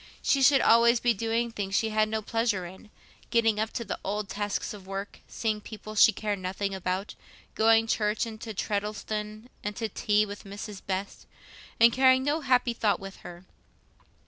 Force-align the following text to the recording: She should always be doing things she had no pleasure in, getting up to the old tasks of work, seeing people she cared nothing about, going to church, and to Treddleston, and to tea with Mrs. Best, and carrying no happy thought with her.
She 0.23 0.41
should 0.41 0.61
always 0.61 0.99
be 0.99 1.13
doing 1.13 1.51
things 1.51 1.75
she 1.75 1.89
had 1.89 2.09
no 2.09 2.23
pleasure 2.23 2.65
in, 2.65 2.89
getting 3.29 3.59
up 3.59 3.71
to 3.73 3.85
the 3.85 3.99
old 4.03 4.29
tasks 4.29 4.73
of 4.73 4.87
work, 4.87 5.19
seeing 5.27 5.61
people 5.61 5.93
she 5.93 6.11
cared 6.11 6.39
nothing 6.39 6.73
about, 6.73 7.13
going 7.53 7.85
to 7.85 7.95
church, 7.97 8.25
and 8.25 8.41
to 8.41 8.51
Treddleston, 8.55 9.47
and 9.63 9.75
to 9.75 9.89
tea 9.89 10.25
with 10.25 10.43
Mrs. 10.43 10.81
Best, 10.83 11.27
and 11.79 11.93
carrying 11.93 12.23
no 12.23 12.41
happy 12.41 12.73
thought 12.73 12.99
with 12.99 13.17
her. 13.17 13.45